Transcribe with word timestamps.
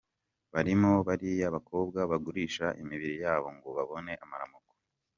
Barimo 0.53 0.91
bariya 1.07 1.47
bakobwa 1.55 1.99
bagurisha 2.11 2.65
imibiri 2.81 3.15
yabo 3.23 3.47
ngo 3.55 3.67
babone 3.77 4.11
amaramuko; 4.23 4.73